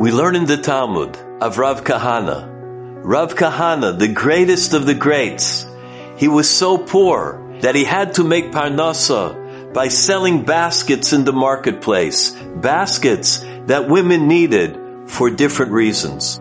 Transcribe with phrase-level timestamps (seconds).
[0.00, 2.48] We learn in the Talmud of Rav Kahana.
[3.04, 5.66] Rav Kahana, the greatest of the greats,
[6.16, 11.34] he was so poor that he had to make parnasa by selling baskets in the
[11.34, 16.40] marketplace, baskets that women needed for different reasons.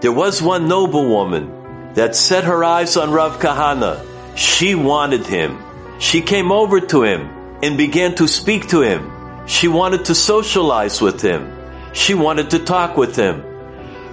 [0.00, 4.04] There was one noble woman that set her eyes on Rav Kahana.
[4.36, 5.62] She wanted him.
[6.00, 7.30] She came over to him
[7.62, 9.46] and began to speak to him.
[9.46, 11.59] She wanted to socialize with him.
[11.92, 13.42] She wanted to talk with him.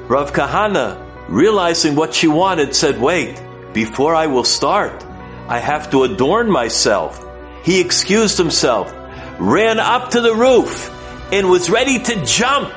[0.08, 3.41] Rav Kahana, realizing what she wanted, said, wait,
[3.73, 5.05] before I will start,
[5.48, 7.23] I have to adorn myself.
[7.63, 8.94] He excused himself,
[9.40, 10.91] ran up to the roof,
[11.32, 12.73] and was ready to jump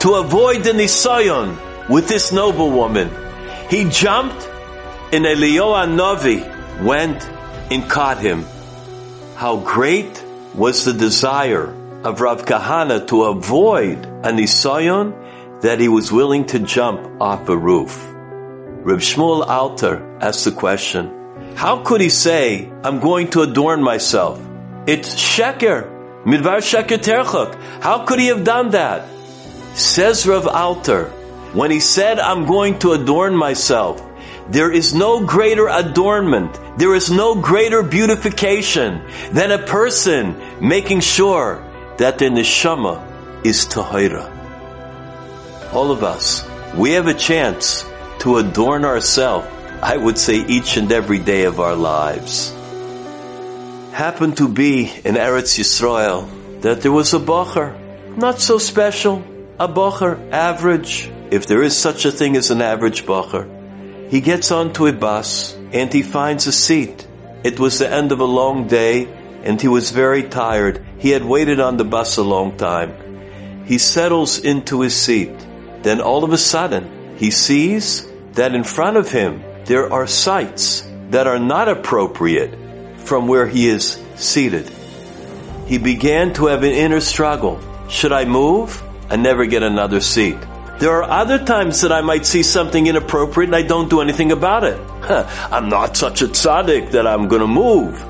[0.00, 3.10] to avoid the Nisayon with this noble woman.
[3.70, 4.48] He jumped,
[5.12, 7.24] and Eliyahu Navi went
[7.70, 8.44] and caught him.
[9.36, 10.22] How great
[10.54, 11.72] was the desire
[12.04, 17.56] of Rav Kahana to avoid a Nisayon that he was willing to jump off a
[17.56, 17.96] roof.
[18.84, 21.10] Reb Shmuel Alter asked the question,
[21.56, 24.38] how could he say, I'm going to adorn myself?
[24.86, 25.90] It's sheker.
[26.24, 27.54] Midvar sheker terchuk.
[27.82, 29.08] How could he have done that?
[29.74, 31.08] Says Rav Alter,
[31.54, 34.04] when he said, I'm going to adorn myself,
[34.50, 41.64] there is no greater adornment, there is no greater beautification than a person making sure
[41.98, 43.00] that the neshama
[43.44, 44.30] is tahira.
[45.72, 47.84] All of us, we have a chance
[48.20, 49.46] to adorn ourselves,
[49.82, 52.52] I would say each and every day of our lives.
[53.92, 56.28] Happened to be in Eretz Yisrael
[56.62, 57.76] that there was a bacher,
[58.16, 59.22] not so special,
[59.58, 63.46] a bacher, average, if there is such a thing as an average bacher.
[64.10, 67.06] He gets onto a bus and he finds a seat.
[67.42, 69.08] It was the end of a long day
[69.44, 70.84] and he was very tired.
[70.98, 73.64] He had waited on the bus a long time.
[73.66, 75.32] He settles into his seat.
[75.82, 80.82] Then all of a sudden, he sees that in front of him there are sights
[81.10, 82.58] that are not appropriate
[82.96, 84.68] from where he is seated.
[85.66, 87.60] He began to have an inner struggle.
[87.88, 88.82] Should I move?
[89.10, 90.36] I never get another seat.
[90.78, 94.32] There are other times that I might see something inappropriate and I don't do anything
[94.32, 94.80] about it.
[95.52, 98.02] I'm not such a tzaddik that I'm gonna move.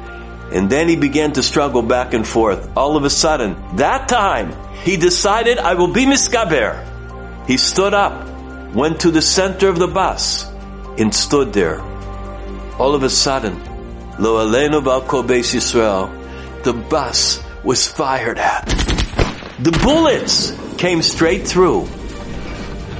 [0.52, 2.76] And then he began to struggle back and forth.
[2.76, 7.46] All of a sudden, that time, he decided, I will be misgaber.
[7.46, 8.28] He stood up,
[8.74, 10.44] went to the center of the bus,
[10.98, 11.80] and stood there.
[12.78, 13.58] All of a sudden,
[14.18, 16.10] lo alenu bal beis Yisrael,
[16.64, 18.66] the bus was fired at.
[19.58, 21.86] The bullets came straight through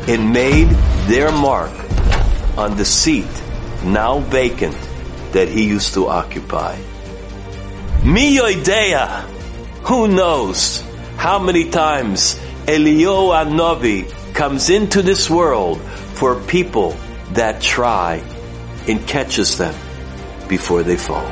[0.06, 0.68] and made
[1.08, 1.72] their mark
[2.56, 3.26] on the seat
[3.84, 4.76] now vacant
[5.32, 6.76] that he used to occupy.
[8.04, 9.22] Miyoidea,
[9.88, 10.84] who knows
[11.16, 12.34] how many times
[12.66, 16.94] Eliyahu Hanovi comes into this world for people
[17.32, 18.22] that try
[18.86, 19.74] and catches them
[20.48, 21.24] before they fall.